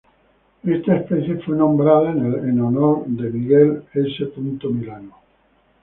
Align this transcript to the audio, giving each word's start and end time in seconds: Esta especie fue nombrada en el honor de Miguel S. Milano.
Esta 0.63 0.95
especie 0.95 1.35
fue 1.45 1.55
nombrada 1.55 2.09
en 2.09 2.25
el 2.43 2.59
honor 2.59 3.05
de 3.05 3.29
Miguel 3.29 3.83
S. 3.93 4.31
Milano. 4.67 5.13